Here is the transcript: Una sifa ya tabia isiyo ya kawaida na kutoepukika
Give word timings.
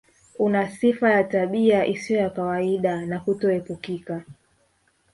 Una 0.39 0.69
sifa 0.69 1.09
ya 1.11 1.23
tabia 1.23 1.85
isiyo 1.85 2.19
ya 2.19 2.29
kawaida 2.29 3.05
na 3.05 3.19
kutoepukika 3.19 4.23